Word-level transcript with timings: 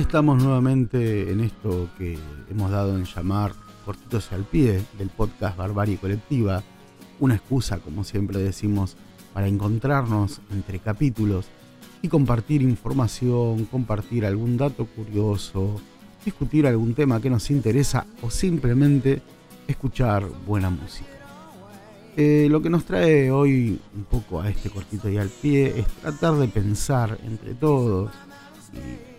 Estamos 0.00 0.42
nuevamente 0.42 1.30
en 1.30 1.40
esto 1.40 1.90
que 1.98 2.18
hemos 2.50 2.70
dado 2.70 2.96
en 2.96 3.04
llamar 3.04 3.52
Cortitos 3.84 4.32
al 4.32 4.44
Pie 4.44 4.82
del 4.96 5.10
podcast 5.10 5.58
Barbarie 5.58 5.98
Colectiva. 5.98 6.62
Una 7.20 7.34
excusa, 7.34 7.78
como 7.80 8.02
siempre 8.02 8.38
decimos, 8.38 8.96
para 9.34 9.46
encontrarnos 9.46 10.40
entre 10.52 10.78
capítulos 10.78 11.48
y 12.00 12.08
compartir 12.08 12.62
información, 12.62 13.66
compartir 13.66 14.24
algún 14.24 14.56
dato 14.56 14.86
curioso, 14.86 15.78
discutir 16.24 16.66
algún 16.66 16.94
tema 16.94 17.20
que 17.20 17.28
nos 17.28 17.50
interesa 17.50 18.06
o 18.22 18.30
simplemente 18.30 19.20
escuchar 19.68 20.26
buena 20.46 20.70
música. 20.70 21.10
Eh, 22.16 22.48
lo 22.50 22.62
que 22.62 22.70
nos 22.70 22.86
trae 22.86 23.30
hoy 23.30 23.78
un 23.94 24.04
poco 24.04 24.40
a 24.40 24.48
este 24.48 24.70
cortito 24.70 25.10
y 25.10 25.18
al 25.18 25.28
pie 25.28 25.78
es 25.78 25.86
tratar 25.88 26.36
de 26.36 26.48
pensar 26.48 27.18
entre 27.22 27.54
todos 27.54 28.10
y, 28.72 29.09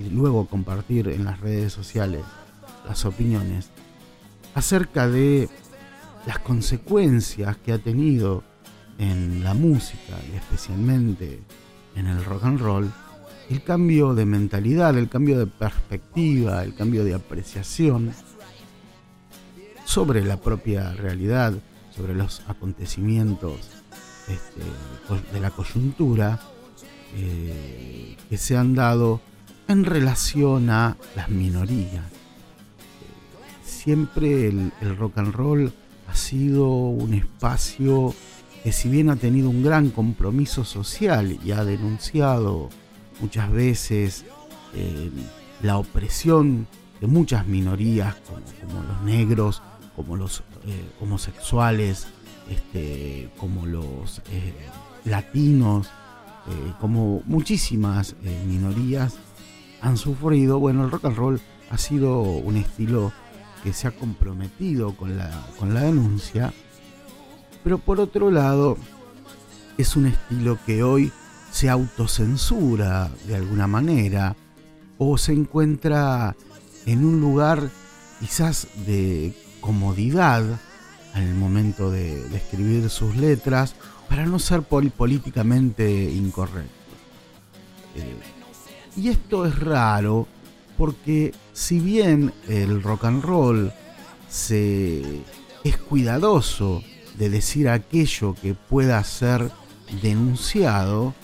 y 0.00 0.10
luego 0.10 0.46
compartir 0.46 1.08
en 1.08 1.24
las 1.24 1.40
redes 1.40 1.72
sociales 1.72 2.22
las 2.88 3.04
opiniones 3.04 3.70
acerca 4.54 5.08
de 5.08 5.48
las 6.26 6.38
consecuencias 6.38 7.56
que 7.58 7.72
ha 7.72 7.78
tenido 7.78 8.42
en 8.98 9.44
la 9.44 9.54
música 9.54 10.18
y 10.32 10.36
especialmente 10.36 11.40
en 11.94 12.06
el 12.06 12.24
rock 12.24 12.44
and 12.44 12.60
roll 12.60 12.92
el 13.48 13.62
cambio 13.62 14.14
de 14.14 14.26
mentalidad, 14.26 14.96
el 14.96 15.08
cambio 15.08 15.38
de 15.38 15.46
perspectiva, 15.46 16.62
el 16.62 16.74
cambio 16.74 17.04
de 17.04 17.14
apreciación 17.14 18.12
sobre 19.84 20.24
la 20.24 20.36
propia 20.36 20.92
realidad, 20.92 21.54
sobre 21.94 22.14
los 22.14 22.42
acontecimientos 22.46 23.58
este, 24.28 25.32
de 25.32 25.40
la 25.40 25.50
coyuntura 25.50 26.38
eh, 27.16 28.16
que 28.28 28.36
se 28.36 28.56
han 28.56 28.76
dado 28.76 29.20
en 29.70 29.84
relación 29.84 30.68
a 30.68 30.96
las 31.14 31.28
minorías. 31.28 32.04
Siempre 33.64 34.48
el, 34.48 34.72
rock 34.98 35.18
and 35.18 35.32
roll 35.32 35.72
ha 36.08 36.14
sido 36.16 36.68
un 36.68 37.14
espacio 37.14 38.12
que 38.64 38.72
si 38.72 38.88
bien 38.88 39.10
ha 39.10 39.16
tenido 39.16 39.48
un 39.48 39.62
gran 39.62 39.90
compromiso 39.90 40.64
social 40.64 41.38
y 41.44 41.52
ha 41.52 41.64
denunciado 41.64 42.68
muchas 43.20 43.50
veces 43.50 44.24
eh, 44.74 45.10
la 45.62 45.78
opresión 45.78 46.66
de 47.00 47.06
muchas 47.06 47.46
minorías 47.46 48.16
como, 48.66 48.82
los 48.82 49.02
negros, 49.02 49.62
como 49.94 50.16
los 50.16 50.40
eh, 50.66 50.84
homosexuales, 51.00 52.08
este, 52.50 53.30
como 53.38 53.66
los 53.66 54.18
eh, 54.32 54.52
latinos, 55.04 55.88
como 56.80 57.22
muchísimas 57.26 58.16
minorías 58.48 59.14
han 59.80 59.96
sufrido. 59.96 60.58
Bueno, 60.58 60.84
el 60.84 60.90
rock 60.90 61.06
and 61.06 61.16
roll 61.16 61.40
ha 61.70 61.78
sido 61.78 62.20
un 62.22 62.56
estilo 62.56 63.12
que 63.62 63.72
se 63.72 63.88
ha 63.88 63.90
comprometido 63.90 64.96
con 64.96 65.16
la, 65.16 65.30
con 65.58 65.74
la 65.74 65.82
denuncia 65.82 66.52
pero 67.62 67.78
por 67.78 68.00
otro 68.00 68.30
lado, 68.30 68.76
es 69.76 69.96
un 69.96 70.06
estilo 70.06 70.58
que 70.64 70.82
hoy 70.82 71.12
se 71.50 71.68
autocensura 71.68 73.10
de 73.26 73.36
alguna 73.36 73.66
manera 73.66 74.36
o 74.98 75.18
se 75.18 75.32
encuentra 75.32 76.36
en 76.86 77.04
un 77.04 77.20
lugar 77.20 77.68
quizás 78.20 78.68
de 78.86 79.34
comodidad 79.60 80.44
al 81.14 81.34
momento 81.34 81.90
de, 81.90 82.24
escribir 82.34 82.88
sus 82.88 83.16
letras 83.16 83.74
para 84.08 84.26
no 84.26 84.38
ser 84.38 84.62
políticamente 84.62 86.10
incorrecto. 86.10 86.70
Eh, 87.96 88.16
y 88.96 89.08
esto 89.08 89.46
es 89.46 89.58
raro 89.58 90.26
porque 90.76 91.32
si 91.52 91.78
bien 91.78 92.32
el 92.48 92.82
rock 92.82 93.04
and 93.04 93.22
roll 93.22 93.72
se, 94.28 95.02
es 95.64 95.76
cuidadoso 95.76 96.82
de 97.18 97.28
decir 97.28 97.68
aquello 97.68 98.34
que 98.34 98.54
pueda 98.54 99.02
ser 99.04 99.50
denunciado, 100.02 101.14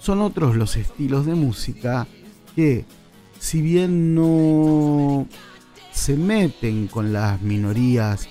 son 0.00 0.20
otros 0.20 0.56
los 0.56 0.76
estilos 0.76 1.24
de 1.26 1.34
música 1.34 2.06
que, 2.54 2.84
si 3.38 3.62
bien 3.62 4.14
no 4.14 5.26
se 5.92 6.16
meten 6.16 6.86
con 6.88 7.12
las 7.12 7.40
minorías 7.40 8.28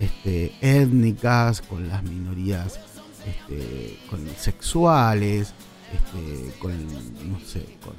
este, 0.00 0.52
étnicas, 0.60 1.62
con 1.62 1.88
las 1.88 2.02
minorías 2.02 2.78
este, 3.26 3.98
con 4.10 4.20
sexuales, 4.36 5.54
este, 5.92 6.58
con, 6.58 6.72
no 7.30 7.40
sé, 7.40 7.64
con, 7.82 7.94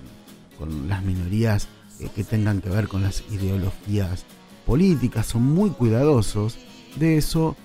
las 0.87 1.03
minorías 1.03 1.67
que 2.15 2.23
tengan 2.23 2.61
que 2.61 2.69
ver 2.69 2.87
con 2.87 3.01
las 3.01 3.23
ideologías 3.31 4.25
políticas, 4.65 5.25
son 5.25 5.43
muy 5.43 5.69
cuidadosos 5.71 6.57
de 6.97 7.17
eso 7.17 7.55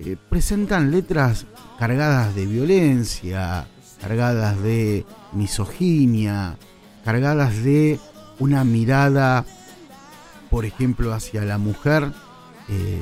eh, 0.00 0.16
presentan 0.28 0.92
letras 0.92 1.46
cargadas 1.78 2.34
de 2.34 2.46
violencia, 2.46 3.66
cargadas 4.00 4.62
de 4.62 5.04
misoginia, 5.32 6.56
cargadas 7.04 7.62
de 7.64 7.98
una 8.38 8.62
mirada, 8.62 9.44
por 10.50 10.64
ejemplo, 10.64 11.12
hacia 11.12 11.44
la 11.44 11.58
mujer. 11.58 12.12
Eh, 12.68 12.98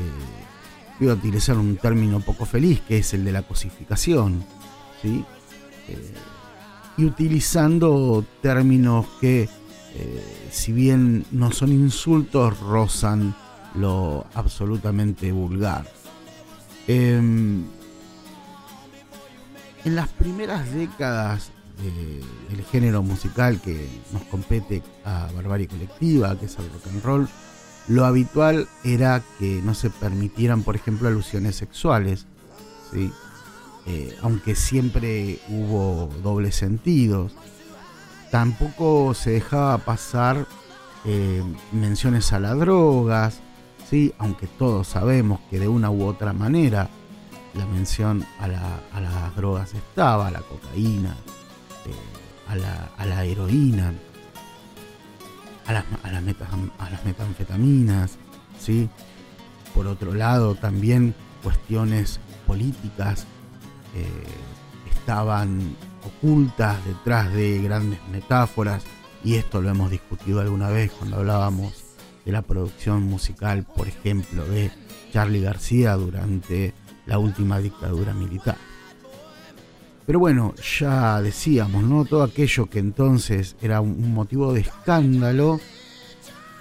voy 0.98 1.10
a 1.10 1.14
utilizar 1.14 1.58
un 1.58 1.76
término 1.76 2.20
poco 2.20 2.46
feliz, 2.46 2.80
que 2.80 2.98
es 2.98 3.12
el 3.12 3.24
de 3.24 3.32
la 3.32 3.42
cosificación. 3.42 4.44
¿sí? 5.02 5.22
Eh, 5.88 6.14
y 6.96 7.04
utilizando 7.04 8.24
términos 8.40 9.06
que, 9.20 9.48
si 10.50 10.72
bien 10.72 11.24
no 11.30 11.52
son 11.52 11.72
insultos, 11.72 12.58
rozan 12.60 13.34
lo 13.74 14.26
absolutamente 14.34 15.32
vulgar. 15.32 15.86
Em, 16.88 17.64
en 19.84 19.94
las 19.94 20.08
primeras 20.08 20.72
décadas 20.72 21.50
del 21.82 22.64
género 22.64 23.02
musical 23.02 23.60
que 23.60 23.86
nos 24.12 24.22
compete 24.24 24.82
a 25.04 25.28
Barbarie 25.34 25.68
Colectiva, 25.68 26.38
que 26.38 26.46
es 26.46 26.58
el 26.58 26.70
rock 26.70 26.86
and 26.86 27.02
roll, 27.02 27.28
lo 27.88 28.04
habitual 28.04 28.66
era 28.82 29.22
que 29.38 29.60
no 29.62 29.74
se 29.74 29.90
permitieran, 29.90 30.62
por 30.62 30.74
ejemplo, 30.74 31.06
alusiones 31.06 31.56
sexuales, 31.56 32.26
¿sí? 32.92 33.12
Eh, 33.88 34.16
aunque 34.20 34.56
siempre 34.56 35.38
hubo 35.48 36.10
dobles 36.22 36.56
sentidos. 36.56 37.32
Tampoco 38.32 39.14
se 39.14 39.30
dejaba 39.30 39.78
pasar 39.78 40.46
eh, 41.04 41.42
menciones 41.70 42.32
a 42.32 42.40
las 42.40 42.58
drogas, 42.58 43.40
¿sí? 43.88 44.12
aunque 44.18 44.48
todos 44.48 44.88
sabemos 44.88 45.38
que 45.48 45.60
de 45.60 45.68
una 45.68 45.90
u 45.90 46.04
otra 46.04 46.32
manera 46.32 46.88
la 47.54 47.64
mención 47.66 48.26
a, 48.40 48.48
las 48.48 49.36
drogas 49.36 49.72
estaba, 49.72 50.26
a 50.26 50.30
la 50.32 50.40
cocaína, 50.40 51.16
eh, 51.86 52.90
a, 52.98 53.06
la, 53.06 53.24
heroína, 53.24 53.94
a 55.66 55.72
las, 55.72 55.84
a 56.02 57.00
metanfetaminas, 57.04 58.18
¿sí? 58.58 58.90
por 59.72 59.86
otro 59.86 60.12
lado 60.12 60.56
también 60.56 61.14
cuestiones 61.44 62.18
políticas 62.48 63.26
estaban 64.90 65.76
ocultas 66.04 66.84
detrás 66.84 67.32
de 67.32 67.60
grandes 67.62 68.00
metáforas 68.10 68.84
y 69.24 69.34
esto 69.34 69.60
lo 69.60 69.70
hemos 69.70 69.90
discutido 69.90 70.40
alguna 70.40 70.68
vez 70.68 70.92
cuando 70.92 71.16
hablábamos 71.16 71.72
de 72.24 72.32
la 72.32 72.42
producción 72.42 73.04
musical, 73.04 73.64
por 73.64 73.88
ejemplo, 73.88 74.44
de 74.44 74.70
Charlie 75.12 75.40
García 75.40 75.94
durante 75.94 76.74
la 77.06 77.18
última 77.18 77.58
dictadura 77.58 78.12
militar. 78.12 78.56
Pero 80.06 80.20
bueno, 80.20 80.54
ya 80.78 81.20
decíamos, 81.20 81.82
¿no? 81.82 82.04
Todo 82.04 82.22
aquello 82.22 82.66
que 82.66 82.78
entonces 82.78 83.56
era 83.60 83.80
un 83.80 84.12
motivo 84.12 84.52
de 84.52 84.60
escándalo, 84.60 85.60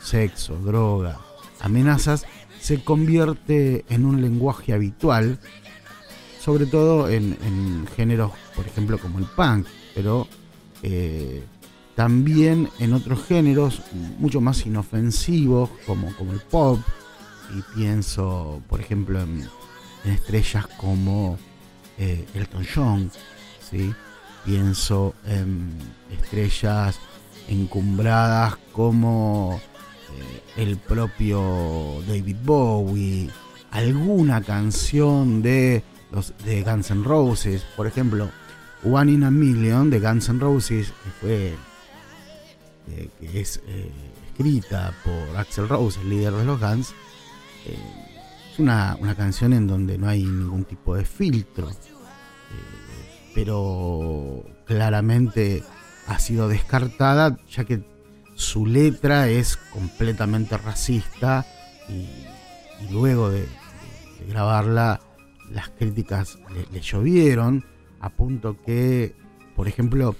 sexo, 0.01 0.55
droga, 0.55 1.19
amenazas, 1.61 2.25
se 2.59 2.83
convierte 2.83 3.85
en 3.89 4.05
un 4.05 4.21
lenguaje 4.21 4.73
habitual, 4.73 5.39
sobre 6.45 6.67
todo 6.67 7.09
en, 7.09 7.87
géneros, 7.95 8.31
por 8.55 8.67
ejemplo, 8.67 8.99
como 8.99 9.17
el 9.17 9.25
punk, 9.25 9.65
pero 9.95 10.27
eh, 10.83 11.43
también 11.95 12.69
en 12.77 12.93
otros 12.93 13.25
géneros 13.25 13.81
mucho 14.19 14.41
más 14.41 14.63
inofensivos 14.67 15.71
como, 15.87 16.15
como 16.15 16.33
el 16.33 16.41
pop 16.41 16.79
y 17.57 17.75
pienso 17.75 18.61
por 18.69 18.79
ejemplo 18.79 19.21
en, 19.21 19.49
estrellas 20.05 20.67
como 20.77 21.39
eh, 21.97 22.27
Elton 22.35 22.67
John 22.75 23.11
¿sí? 23.67 23.91
pienso 24.45 25.15
en 25.25 25.71
estrellas 26.11 26.99
encumbradas 27.47 28.57
como 28.71 29.59
eh, 30.57 30.61
el 30.61 30.77
propio 30.77 32.03
David 32.07 32.37
Bowie 32.43 33.29
alguna 33.71 34.41
canción 34.41 35.41
de 35.41 35.83
los 36.11 36.33
de 36.43 36.63
Guns 36.63 36.91
N' 36.91 37.03
Roses 37.03 37.65
por 37.75 37.87
ejemplo 37.87 38.29
One 38.83 39.11
in 39.11 39.23
a 39.23 39.31
Million 39.31 39.89
de 39.89 39.99
Guns 39.99 40.29
N' 40.29 40.39
Roses 40.39 40.93
fue 41.19 41.55
eh, 42.87 43.09
que 43.19 43.41
es 43.41 43.61
eh, 43.67 43.91
escrita 44.27 44.93
por 45.03 45.37
Axel 45.37 45.67
Rose, 45.67 45.99
el 46.01 46.09
líder 46.09 46.33
de 46.33 46.45
los 46.45 46.59
Guns, 46.59 46.93
es 47.65 48.59
una, 48.59 48.97
una, 48.99 49.15
canción 49.15 49.53
en 49.53 49.65
donde 49.65 49.97
no 49.97 50.07
hay 50.07 50.23
ningún 50.23 50.65
tipo 50.65 50.95
de 50.95 51.05
filtro, 51.05 51.69
pero 53.33 54.43
claramente 54.65 55.63
ha 56.07 56.19
sido 56.19 56.47
descartada 56.47 57.37
ya 57.49 57.63
que 57.63 57.83
su 58.35 58.65
letra 58.65 59.29
es 59.29 59.57
completamente 59.57 60.57
racista 60.57 61.45
y, 61.89 62.07
luego 62.91 63.29
de, 63.29 63.47
grabarla 64.27 64.99
las 65.51 65.69
críticas 65.69 66.37
le, 66.71 66.81
llovieron 66.81 67.63
a 67.99 68.09
punto 68.09 68.57
que, 68.65 69.15
por 69.55 69.67
ejemplo, 69.67 70.15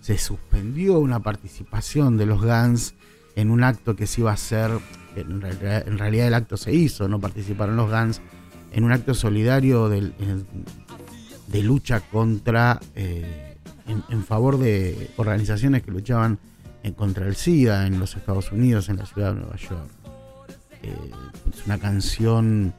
se 0.00 0.18
suspendió 0.18 0.98
una 0.98 1.20
participación 1.20 2.16
de 2.16 2.26
los 2.26 2.40
Guns 2.42 2.94
en 3.36 3.50
un 3.50 3.62
acto 3.62 3.96
que 3.96 4.06
se 4.06 4.22
iba 4.22 4.30
a 4.30 4.34
hacer, 4.34 4.70
en, 5.16 5.40
realidad 5.98 6.28
el 6.28 6.34
acto 6.34 6.56
se 6.56 6.72
hizo, 6.74 7.08
no 7.08 7.20
participaron 7.20 7.76
los 7.76 7.90
Guns, 7.90 8.20
en 8.72 8.84
un 8.84 8.92
acto 8.92 9.14
solidario 9.14 9.88
de, 9.88 10.12
lucha 11.62 12.00
contra, 12.00 12.80
eh, 12.94 13.56
en, 13.86 14.24
favor 14.24 14.58
de 14.58 15.10
organizaciones 15.16 15.82
que 15.82 15.90
luchaban 15.90 16.38
en 16.82 16.94
contra 16.94 17.26
el 17.26 17.36
SIDA 17.36 17.86
en 17.86 17.98
los 17.98 18.16
Estados 18.16 18.52
Unidos, 18.52 18.88
en 18.88 18.96
la 18.96 19.06
ciudad 19.06 19.34
de 19.34 19.40
Nueva 19.40 19.56
York. 19.56 19.90
Eh, 20.82 20.94
es 21.52 21.66
una 21.66 21.78
canción 21.78 22.72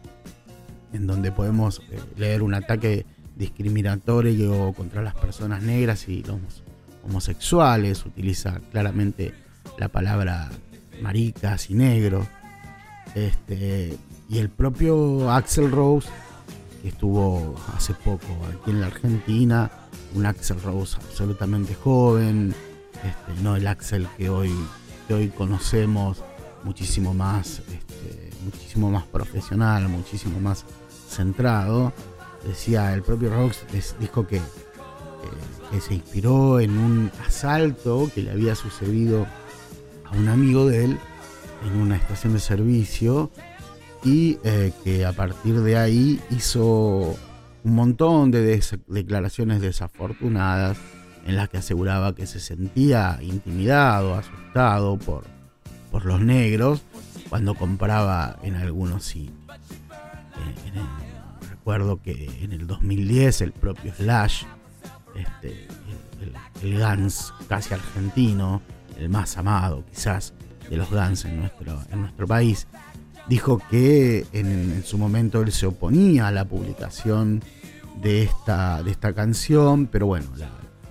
en 0.93 1.07
donde 1.07 1.31
podemos 1.31 1.81
eh, 1.91 1.99
leer 2.17 2.41
un 2.43 2.53
ataque 2.53 3.05
discriminatorio 3.35 4.73
contra 4.73 5.01
las 5.01 5.15
personas 5.15 5.63
negras 5.63 6.07
y 6.07 6.23
los 6.23 6.63
homosexuales, 7.03 8.05
utiliza 8.05 8.59
claramente 8.71 9.33
la 9.77 9.87
palabra 9.87 10.49
maricas 11.01 11.69
y 11.69 11.73
negro. 11.73 12.27
Este, 13.15 13.97
y 14.29 14.37
el 14.37 14.49
propio 14.49 15.31
Axel 15.31 15.71
Rose, 15.71 16.07
que 16.81 16.89
estuvo 16.89 17.55
hace 17.75 17.93
poco 17.93 18.27
aquí 18.47 18.71
en 18.71 18.81
la 18.81 18.87
Argentina, 18.87 19.71
un 20.15 20.25
Axel 20.25 20.61
Rose 20.61 20.97
absolutamente 20.97 21.73
joven, 21.75 22.53
este, 22.95 23.41
no 23.41 23.55
el 23.55 23.67
Axel 23.67 24.07
que 24.17 24.29
hoy, 24.29 24.53
hoy 25.09 25.29
conocemos, 25.29 26.23
muchísimo 26.63 27.13
más, 27.13 27.59
este, 27.59 28.29
muchísimo 28.45 28.89
más 28.91 29.03
profesional, 29.03 29.89
muchísimo 29.89 30.39
más 30.39 30.65
centrado. 31.11 31.93
Decía 32.47 32.93
el 32.93 33.03
propio 33.03 33.29
Rox, 33.29 33.65
dijo 33.99 34.25
que, 34.25 34.41
que 35.71 35.81
se 35.81 35.93
inspiró 35.93 36.59
en 36.59 36.77
un 36.77 37.11
asalto 37.25 38.09
que 38.13 38.23
le 38.23 38.31
había 38.31 38.55
sucedido 38.55 39.27
a 40.05 40.15
un 40.15 40.27
amigo 40.27 40.65
de 40.65 40.85
él 40.85 40.97
en 41.65 41.79
una 41.79 41.95
estación 41.95 42.33
de 42.33 42.39
servicio 42.39 43.29
y 44.03 44.39
eh, 44.43 44.73
que 44.83 45.05
a 45.05 45.13
partir 45.13 45.59
de 45.61 45.77
ahí 45.77 46.19
hizo 46.31 47.15
un 47.63 47.75
montón 47.75 48.31
de 48.31 48.59
declaraciones 48.87 49.61
desafortunadas 49.61 50.77
en 51.25 51.35
las 51.35 51.49
que 51.49 51.57
aseguraba 51.57 52.15
que 52.15 52.25
se 52.25 52.39
sentía 52.39 53.19
intimidado, 53.21 54.15
asustado 54.15 54.97
por, 54.97 55.23
por 55.91 56.05
los 56.05 56.19
negros 56.19 56.81
cuando 57.29 57.53
compraba 57.53 58.37
en 58.41 58.55
algunos 58.55 59.03
sitios. 59.03 59.40
Recuerdo 61.49 62.01
que 62.01 62.29
en 62.41 62.53
el 62.53 62.67
2010 62.67 63.41
el 63.41 63.51
propio 63.51 63.93
Slash, 63.93 64.43
este, 65.15 65.67
el, 66.61 66.77
Gans 66.77 67.33
casi 67.47 67.73
argentino, 67.73 68.61
el 68.97 69.09
más 69.09 69.37
amado 69.37 69.83
quizás 69.89 70.33
de 70.69 70.77
los 70.77 70.89
Gans 70.89 71.25
en 71.25 71.39
nuestro, 71.39 71.79
en 71.91 72.01
nuestro 72.01 72.27
país, 72.27 72.67
dijo 73.27 73.61
que 73.69 74.25
en, 74.33 74.83
su 74.83 74.97
momento 74.97 75.41
él 75.41 75.51
se 75.51 75.67
oponía 75.67 76.27
a 76.27 76.31
la 76.31 76.45
publicación 76.45 77.41
de 78.01 78.23
esta, 78.23 78.81
de 78.83 78.91
esta 78.91 79.13
canción, 79.13 79.87
pero 79.87 80.07
bueno, 80.07 80.27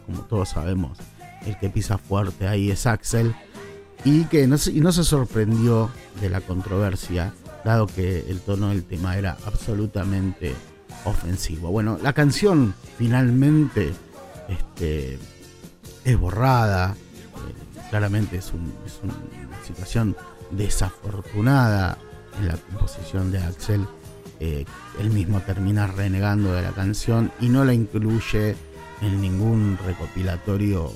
como 0.06 0.22
todos 0.22 0.50
sabemos, 0.50 0.98
el 1.46 1.58
que 1.58 1.70
pisa 1.70 1.98
fuerte 1.98 2.46
ahí 2.46 2.70
es 2.70 2.86
Axel, 2.86 3.34
y 4.04 4.24
que 4.24 4.46
no 4.46 4.56
se, 4.56 4.72
no 4.72 4.92
se 4.92 5.04
sorprendió 5.04 5.90
de 6.20 6.30
la 6.30 6.40
controversia, 6.40 7.34
dado 7.64 7.86
que 7.86 8.24
el 8.28 8.40
tono 8.40 8.68
del 8.70 8.84
tema 8.84 9.16
era 9.16 9.36
absolutamente 9.46 10.54
ofensivo. 11.04 11.70
Bueno, 11.70 11.98
la 12.02 12.12
canción 12.12 12.74
finalmente 12.98 13.92
este, 14.48 15.18
es 16.04 16.18
borrada, 16.18 16.94
eh, 16.94 17.88
claramente 17.90 18.36
es, 18.36 18.46
es, 18.46 19.00
una 19.02 19.64
situación 19.64 20.16
desafortunada 20.50 21.98
en 22.38 22.48
la 22.48 22.56
composición 22.56 23.30
de 23.30 23.38
Axel. 23.38 23.86
Eh, 24.40 24.64
él 24.98 25.10
mismo 25.10 25.40
termina 25.40 25.86
renegando 25.86 26.52
de 26.52 26.62
la 26.62 26.70
canción 26.70 27.30
y 27.40 27.48
no 27.48 27.64
la 27.64 27.74
incluye 27.74 28.56
en 29.02 29.20
ningún 29.20 29.78
recopilatorio 29.84 30.90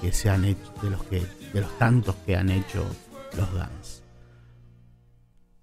que 0.00 0.12
se 0.12 0.30
han 0.30 0.44
hecho 0.44 0.72
de 0.82 0.90
los 0.90 1.02
que 1.04 1.26
de 1.52 1.60
los 1.60 1.78
tantos 1.78 2.14
que 2.26 2.36
han 2.36 2.50
hecho 2.50 2.84
los 3.36 3.50
Guns. 3.50 4.02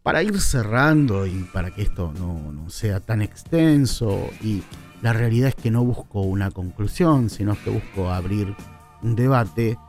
Para 0.05 0.21
ir 0.21 0.39
cerrando 0.39 1.25
y 1.25 1.49
para 1.51 1.71
que 1.71 1.81
esto 1.81 2.13
no, 2.15 2.69
sea 2.69 2.99
tan 2.99 3.23
extenso 3.23 4.29
y 4.39 4.61
la 5.01 5.13
realidad 5.13 5.49
es 5.49 5.55
que 5.55 5.71
no 5.71 5.83
busco 5.83 6.21
una 6.21 6.51
conclusión, 6.51 7.31
sino 7.31 7.57
que 7.63 7.71
busco 7.71 8.11
abrir 8.11 8.55
un 9.01 9.15
debate, 9.15 9.79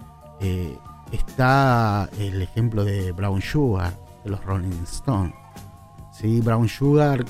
eh, 0.40 0.74
está 1.12 2.08
el 2.18 2.40
ejemplo 2.40 2.82
de 2.82 3.12
Brown 3.12 3.42
Sugar, 3.42 3.92
de 4.24 4.30
los 4.30 4.42
Rolling 4.42 4.84
Stones. 4.84 5.34
¿Sí? 6.12 6.40
Brown 6.40 6.66
Sugar, 6.66 7.22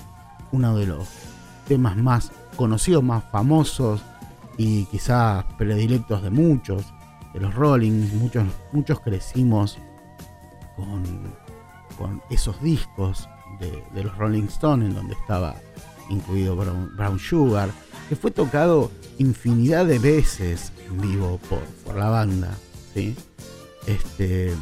uno 0.53 0.77
de 0.77 0.87
los 0.87 1.09
temas 1.67 1.97
más 1.97 2.31
conocidos, 2.55 3.03
más 3.03 3.25
famosos 3.33 4.01
y 4.59 4.85
quizás 4.85 5.45
predilectos 5.59 6.23
de 6.23 6.31
muchos, 6.31 6.85
de 7.35 7.41
los 7.41 7.53
Rolling, 7.53 8.17
muchos, 8.17 8.45
muchos 8.71 9.01
crecimos 9.01 9.77
con, 10.77 11.03
con 11.99 12.23
esos 12.31 12.61
discos 12.63 13.29
de, 13.61 14.03
los 14.03 14.17
Rolling 14.17 14.45
Stones, 14.45 14.89
en 14.89 14.95
donde 14.95 15.15
estaba 15.15 15.57
incluido 16.09 16.57
Brown, 16.57 17.19
Sugar, 17.19 17.71
que 18.09 18.17
fue 18.17 18.31
tocado 18.31 18.91
infinidad 19.19 19.87
de 19.87 19.99
veces 19.99 20.73
en 20.89 21.01
vivo 21.01 21.41
por, 21.49 21.61
por 21.85 21.97
la 21.97 22.11
banda. 22.11 22.55
¿sí? 22.95 23.17
Este, 23.87 24.53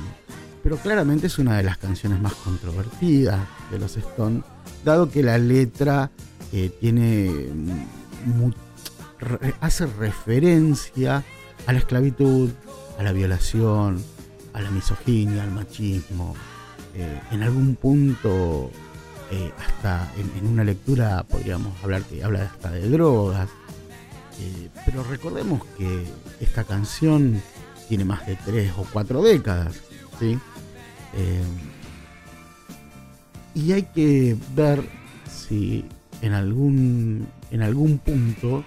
pero 0.63 0.77
claramente 0.79 1.27
es 1.27 1.39
una 1.39 1.57
de 1.57 1.63
las 1.63 1.77
canciones 1.77 2.21
más 2.21 2.35
controvertidas 2.35 3.41
de 3.71 3.79
los 3.79 3.97
Stones, 3.97 4.45
dado 4.85 5.11
que 5.11 5.23
la 5.23 5.37
letra 5.37 6.11
eh, 6.53 6.71
tiene 6.81 7.49
hace 9.61 9.87
referencia 9.87 11.23
a 11.67 11.73
la 11.73 11.79
esclavitud, 11.79 12.51
a 12.99 13.03
la 13.03 13.13
violación, 13.13 14.03
a 14.53 14.61
la 14.61 14.71
misoginia, 14.71 15.43
al 15.43 15.51
machismo. 15.51 16.35
Eh, 16.97 17.21
en 17.33 17.43
algún 17.43 17.77
punto, 17.77 18.71
eh, 19.31 19.51
hasta 19.59 20.13
en, 20.17 20.47
una 20.47 20.63
lectura 20.63 21.25
podríamos 21.25 21.73
hablar 21.83 22.03
que 22.03 22.23
habla 22.23 22.45
hasta 22.45 22.71
de 22.71 22.89
drogas. 22.89 23.49
Eh, 24.41 24.69
pero 24.85 25.03
recordemos 25.05 25.65
que 25.79 26.05
esta 26.41 26.65
canción 26.65 27.43
tiene 27.89 28.05
más 28.05 28.27
de 28.27 28.37
tres 28.37 28.73
o 28.77 28.87
cuatro 28.93 29.23
décadas. 29.23 29.81
¿sí? 30.19 30.39
y 33.55 33.71
hay 33.71 33.85
que 33.85 34.37
ver 34.57 34.83
si 35.31 35.85
en 36.23 36.33
algún, 36.33 37.29
en 37.53 37.63
algún 37.63 37.99
punto 37.99 38.65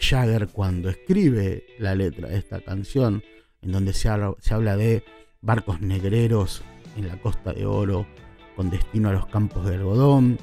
Jagger 0.00 0.48
cuando 0.48 0.90
escribe 0.90 1.64
la 1.78 1.94
letra 1.94 2.28
de 2.28 2.38
esta 2.38 2.60
canción, 2.60 3.22
en 3.62 3.72
donde 3.72 3.92
se 3.92 4.08
habla, 4.08 4.76
de 4.76 5.02
barcos 5.46 5.80
negreros 5.80 6.62
en 6.96 7.08
la 7.08 7.16
costa 7.20 7.52
de 7.52 7.64
oro 7.64 8.06
con 8.56 8.68
destino 8.68 9.10
a 9.10 9.12
los 9.12 9.26
campos 9.26 9.64
de 9.66 9.76
algodón, 9.76 10.38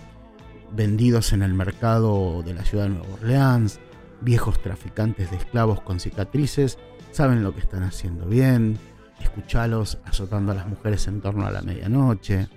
vendidos 0.72 1.34
en 1.34 1.44
el 1.44 1.54
mercado 1.54 2.42
de 2.44 2.54
la 2.54 2.64
ciudad 2.64 2.86
de 2.86 2.92
Nueva 2.92 3.14
Orleans, 3.16 3.80
viejos 4.22 4.62
traficantes 4.62 5.30
de 5.30 5.38
esclavos 5.38 5.82
con 5.82 6.00
cicatrices, 6.00 6.80
saben 7.12 7.44
lo 7.44 7.54
que 7.54 7.60
están 7.60 7.84
haciendo 7.84 8.26
bien, 8.28 8.78
escuchalos 9.20 10.00
azotando 10.06 10.54
a 10.54 10.56
las 10.56 10.68
mujeres 10.68 11.08
en 11.08 11.22
torno 11.22 11.46
a 11.46 11.52
la 11.52 11.62
medianoche. 11.62 12.48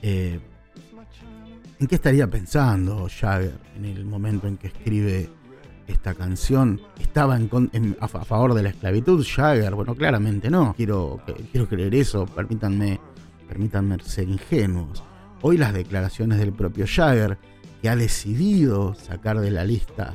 Eh, 0.00 0.38
¿En 1.80 1.86
qué 1.88 1.96
estaría 1.96 2.30
pensando 2.30 3.08
Jagger 3.08 3.58
en 3.76 3.84
el 3.84 4.04
momento 4.04 4.46
en 4.46 4.56
que 4.56 4.68
escribe 4.68 5.28
esta 5.86 6.14
canción 6.14 6.80
estaba 6.98 7.38
a, 8.00 8.08
favor 8.08 8.54
de 8.54 8.62
la 8.62 8.70
esclavitud, 8.70 9.24
Jagger, 9.26 9.74
bueno, 9.74 9.94
claramente 9.94 10.50
no. 10.50 10.74
Quiero, 10.76 11.20
creer 11.68 11.94
eso, 11.94 12.26
permítanme, 12.26 13.00
ser 14.02 14.28
ingenuos. 14.28 15.02
Hoy 15.42 15.58
las 15.58 15.72
declaraciones 15.74 16.38
del 16.38 16.52
propio 16.52 16.86
Jagger, 16.88 17.38
que 17.82 17.88
ha 17.88 17.96
decidido 17.96 18.94
sacar 18.94 19.40
de 19.40 19.50
la 19.50 19.64
lista 19.64 20.14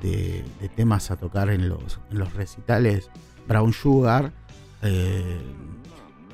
de, 0.00 0.44
temas 0.76 1.10
a 1.10 1.16
tocar 1.16 1.50
en 1.50 1.68
los, 1.68 2.00
en 2.10 2.18
los 2.18 2.34
recitales 2.34 3.10
Brown 3.48 3.72
Sugar 3.72 4.30
eh, 4.82 5.40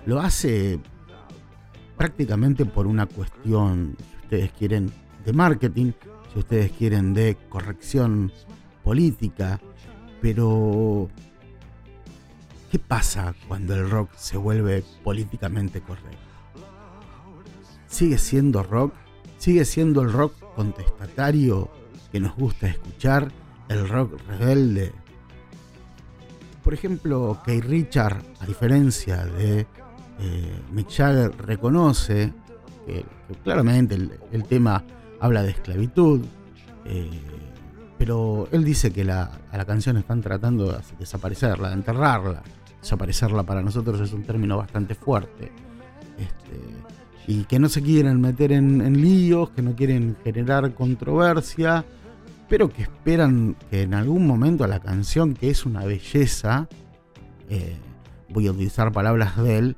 lo 0.04 0.20
hace 0.20 0.78
prácticamente 1.96 2.66
por 2.66 2.86
una 2.86 3.06
cuestión, 3.06 3.96
si 3.98 4.16
ustedes 4.24 4.52
quieren, 4.52 4.92
de 5.24 5.32
marketing, 5.32 5.92
si 6.32 6.40
ustedes 6.40 6.72
quieren, 6.72 7.14
de 7.14 7.36
corrección 7.48 8.32
política, 8.84 9.58
pero 10.20 11.08
¿qué 12.70 12.78
pasa 12.78 13.34
cuando 13.48 13.74
el 13.74 13.90
rock 13.90 14.10
se 14.14 14.36
vuelve 14.36 14.84
políticamente 15.02 15.80
correcto? 15.80 16.18
¿Sigue 17.88 18.18
siendo 18.18 18.62
rock? 18.62 18.94
¿Sigue 19.38 19.64
siendo 19.64 20.02
el 20.02 20.12
rock 20.12 20.34
contestatario 20.54 21.70
que 22.12 22.20
nos 22.20 22.36
gusta 22.36 22.68
escuchar? 22.68 23.32
¿El 23.68 23.88
rock 23.88 24.20
rebelde? 24.28 24.92
Por 26.62 26.74
ejemplo, 26.74 27.40
Kay 27.44 27.60
Richard, 27.60 28.22
a 28.40 28.46
diferencia 28.46 29.24
de 29.24 29.66
eh, 30.18 30.60
Mick 30.72 30.90
Jagger 30.90 31.36
reconoce 31.36 32.32
que, 32.86 33.04
claramente 33.42 33.94
el, 33.94 34.44
tema 34.44 34.84
habla 35.20 35.42
de 35.42 35.50
esclavitud, 35.50 36.24
eh, 36.84 37.10
pero 37.98 38.48
él 38.52 38.64
dice 38.64 38.92
que 38.92 39.02
a 39.10 39.30
la 39.52 39.64
canción 39.64 39.96
están 39.96 40.20
tratando 40.20 40.72
de 40.72 40.78
desaparecerla, 40.98 41.68
de 41.68 41.74
enterrarla. 41.74 42.42
Desaparecerla 42.80 43.44
para 43.44 43.62
nosotros 43.62 44.00
es 44.00 44.12
un 44.12 44.24
término 44.24 44.56
bastante 44.56 44.94
fuerte. 44.94 45.52
Este, 46.18 46.60
y 47.26 47.44
que 47.44 47.58
no 47.58 47.68
se 47.68 47.82
quieren 47.82 48.20
meter 48.20 48.52
en, 48.52 49.00
líos, 49.00 49.50
que 49.50 49.62
no 49.62 49.74
quieren 49.74 50.16
generar 50.22 50.74
controversia, 50.74 51.84
pero 52.48 52.68
que 52.68 52.82
esperan 52.82 53.56
que 53.70 53.82
en 53.82 53.94
algún 53.94 54.26
momento 54.26 54.66
la 54.66 54.80
canción, 54.80 55.34
que 55.34 55.50
es 55.50 55.64
una 55.64 55.84
belleza, 55.84 56.68
eh, 57.48 57.76
voy 58.28 58.46
a 58.48 58.50
utilizar 58.50 58.92
palabras 58.92 59.36
de 59.42 59.58
él, 59.58 59.76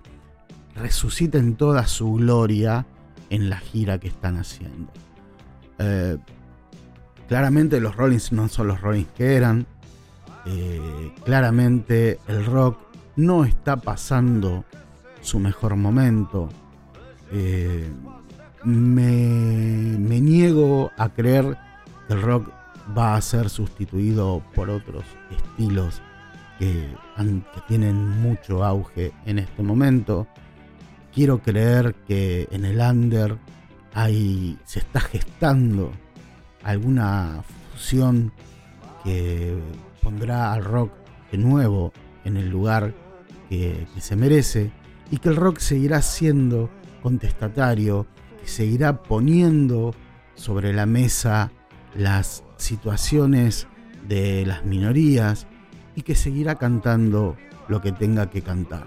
resuciten 0.74 1.54
toda 1.54 1.86
su 1.86 2.14
gloria 2.14 2.86
en 3.30 3.48
la 3.48 3.58
gira 3.58 3.98
que 3.98 4.08
están 4.08 4.36
haciendo. 4.36 4.92
Eh, 5.78 6.16
claramente 7.28 7.80
los 7.80 7.96
Rollins 7.96 8.32
no 8.32 8.48
son 8.48 8.68
los 8.68 8.80
Rollins 8.80 9.08
que 9.16 9.36
eran. 9.36 9.66
Eh, 10.46 11.12
claramente 11.24 12.20
el 12.28 12.44
rock 12.46 12.78
no 13.16 13.44
está 13.44 13.76
pasando 13.76 14.64
su 15.20 15.38
mejor 15.38 15.76
momento. 15.76 16.48
Eh, 17.32 17.90
me, 18.64 20.20
niego 20.20 20.90
a 20.96 21.08
creer 21.08 21.56
que 22.06 22.14
el 22.14 22.22
rock 22.22 22.50
va 22.96 23.16
a 23.16 23.20
ser 23.20 23.50
sustituido 23.50 24.42
por 24.54 24.70
otros 24.70 25.04
estilos 25.30 26.00
que, 26.58 26.88
que 27.16 27.60
tienen 27.68 28.08
mucho 28.20 28.64
auge 28.64 29.12
en 29.24 29.38
este 29.38 29.62
momento 29.62 30.26
quiero 31.16 31.38
creer 31.38 31.94
que 32.06 32.46
en 32.50 32.66
el 32.66 32.78
under 32.78 33.38
hay, 33.94 34.58
se 34.66 34.80
está 34.80 35.00
gestando 35.00 35.90
alguna 36.66 37.44
fusión 37.72 38.32
que 39.04 39.56
pondrá 40.02 40.52
al 40.52 40.64
rock 40.64 40.92
de 41.30 41.38
nuevo 41.38 41.92
en 42.24 42.36
el 42.36 42.50
lugar 42.50 42.92
que, 43.48 43.86
se 44.00 44.16
merece 44.16 44.72
y 45.10 45.18
que 45.18 45.28
el 45.28 45.36
rock 45.36 45.58
seguirá 45.58 46.02
siendo 46.02 46.68
contestatario, 47.02 48.06
que 48.40 48.48
seguirá 48.48 49.02
poniendo 49.04 49.94
sobre 50.34 50.72
la 50.72 50.86
mesa 50.86 51.52
las 51.94 52.42
situaciones 52.56 53.68
de 54.08 54.44
las 54.44 54.64
minorías 54.64 55.46
y 55.94 56.02
que 56.02 56.16
seguirá 56.16 56.56
cantando 56.56 57.36
lo 57.68 57.80
que 57.80 57.92
tenga 57.92 58.28
que 58.28 58.42
cantar. 58.42 58.86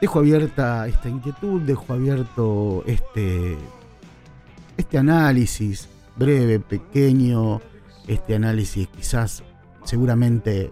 Dejo 0.00 0.18
abierta 0.18 0.88
esta 0.88 1.08
inquietud, 1.08 1.62
dejo 1.62 1.92
abierto 1.92 2.82
este, 2.86 3.56
este 4.92 4.98
análisis 4.98 5.88
breve, 6.18 6.60
pequeño, 6.60 7.62
este 8.08 8.34
análisis 8.34 8.88
quizás 8.88 9.42
seguramente 9.84 10.68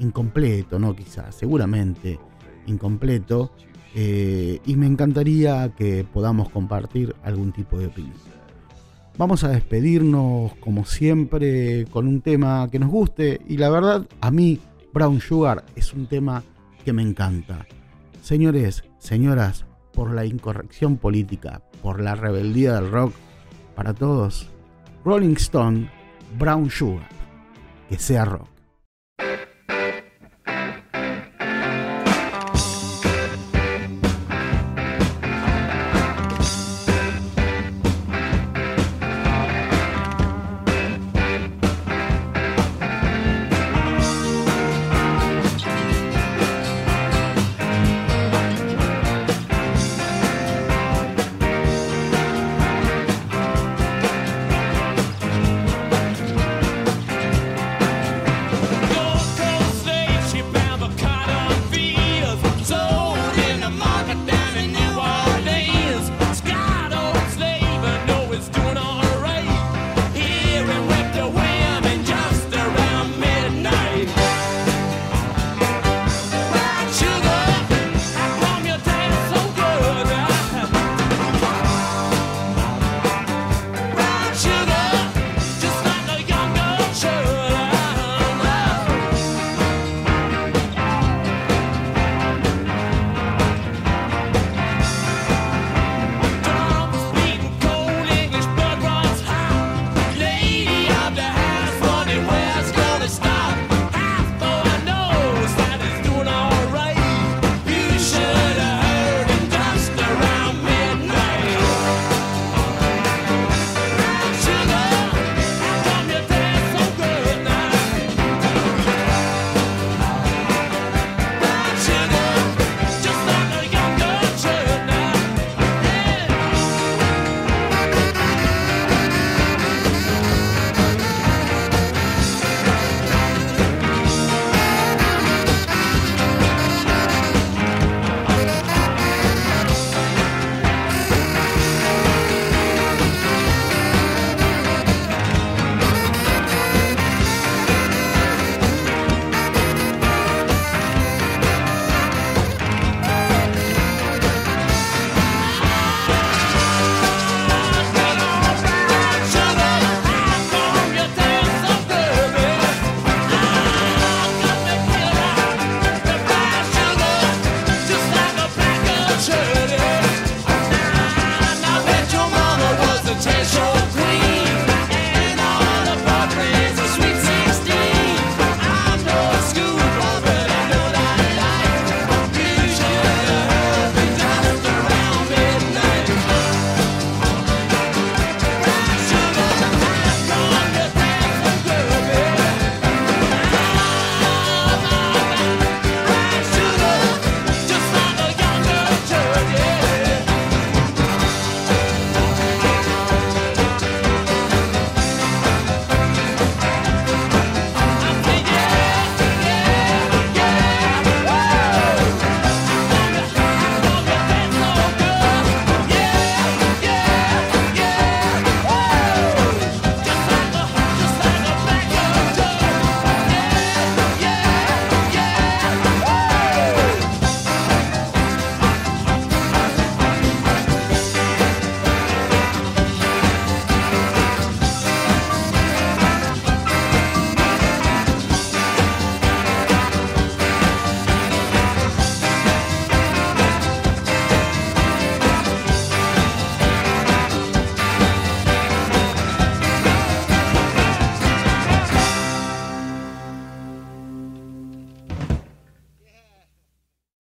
incompleto, 0.00 0.80
no 0.80 0.96
quizás, 0.96 1.36
seguramente 1.36 2.18
incompleto, 2.66 3.52
eh, 3.94 4.58
y 4.66 4.74
me 4.74 4.86
encantaría 4.86 5.72
que 5.76 6.04
podamos 6.12 6.48
compartir 6.48 7.14
algún 7.22 7.52
tipo 7.52 7.78
de 7.78 7.86
opinión. 7.86 8.16
Vamos 9.16 9.44
a 9.44 9.48
despedirnos 9.50 10.52
como 10.56 10.84
siempre 10.84 11.84
con 11.92 12.08
un 12.08 12.22
tema 12.22 12.68
que 12.68 12.80
nos 12.80 12.90
guste 12.90 13.40
y 13.46 13.58
la 13.58 13.70
verdad 13.70 14.08
a 14.20 14.32
mí 14.32 14.58
Brown 14.92 15.20
Sugar 15.20 15.64
es 15.76 15.94
un 15.94 16.08
tema 16.08 16.42
que 16.84 16.92
me 16.92 17.02
encanta. 17.02 17.64
Señores, 18.22 18.82
señoras, 18.98 19.66
por 19.92 20.12
la 20.12 20.24
incorrección 20.24 20.96
política, 20.96 21.62
por 21.80 22.00
la 22.00 22.16
rebeldía 22.16 22.74
del 22.74 22.90
rock, 22.90 23.14
para 23.76 23.94
todos, 23.94 24.48
Rolling 25.04 25.34
Stone, 25.34 25.88
Brown 26.38 26.68
Sugar, 26.68 27.08
que 27.88 27.98
sea 27.98 28.24
rock. 28.24 28.55